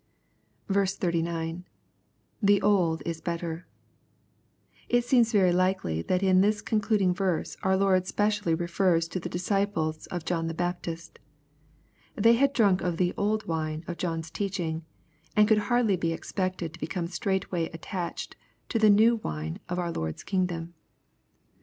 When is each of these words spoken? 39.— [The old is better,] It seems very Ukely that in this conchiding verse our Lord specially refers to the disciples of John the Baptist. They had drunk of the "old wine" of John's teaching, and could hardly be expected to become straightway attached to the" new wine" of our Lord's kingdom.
39.— 0.73 1.63
[The 2.41 2.59
old 2.63 3.03
is 3.05 3.21
better,] 3.21 3.67
It 4.89 5.05
seems 5.05 5.31
very 5.31 5.51
Ukely 5.51 6.07
that 6.07 6.23
in 6.23 6.41
this 6.41 6.63
conchiding 6.63 7.13
verse 7.15 7.55
our 7.61 7.77
Lord 7.77 8.07
specially 8.07 8.55
refers 8.55 9.07
to 9.09 9.19
the 9.19 9.29
disciples 9.29 10.07
of 10.07 10.25
John 10.25 10.47
the 10.47 10.55
Baptist. 10.55 11.19
They 12.15 12.33
had 12.33 12.51
drunk 12.51 12.81
of 12.81 12.97
the 12.97 13.13
"old 13.15 13.45
wine" 13.45 13.83
of 13.87 13.97
John's 13.97 14.31
teaching, 14.31 14.83
and 15.35 15.47
could 15.47 15.59
hardly 15.69 15.97
be 15.97 16.13
expected 16.13 16.73
to 16.73 16.79
become 16.79 17.05
straightway 17.05 17.69
attached 17.69 18.35
to 18.69 18.79
the" 18.79 18.89
new 19.05 19.17
wine" 19.17 19.59
of 19.69 19.77
our 19.77 19.91
Lord's 19.91 20.23
kingdom. 20.23 20.73